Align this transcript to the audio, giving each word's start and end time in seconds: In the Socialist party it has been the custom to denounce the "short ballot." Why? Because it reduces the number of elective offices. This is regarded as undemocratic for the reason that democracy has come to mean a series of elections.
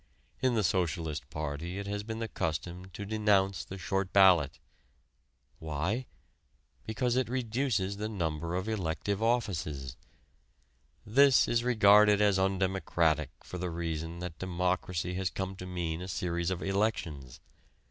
In 0.41 0.55
the 0.55 0.63
Socialist 0.63 1.29
party 1.29 1.77
it 1.77 1.85
has 1.85 2.01
been 2.01 2.17
the 2.17 2.27
custom 2.27 2.85
to 2.89 3.05
denounce 3.05 3.63
the 3.63 3.77
"short 3.77 4.11
ballot." 4.11 4.57
Why? 5.59 6.07
Because 6.87 7.15
it 7.15 7.29
reduces 7.29 7.97
the 7.97 8.09
number 8.09 8.55
of 8.55 8.67
elective 8.67 9.21
offices. 9.21 9.95
This 11.05 11.47
is 11.47 11.63
regarded 11.63 12.19
as 12.19 12.39
undemocratic 12.39 13.29
for 13.43 13.59
the 13.59 13.69
reason 13.69 14.17
that 14.21 14.39
democracy 14.39 15.13
has 15.13 15.29
come 15.29 15.55
to 15.57 15.67
mean 15.67 16.01
a 16.01 16.07
series 16.07 16.49
of 16.49 16.63
elections. 16.63 17.39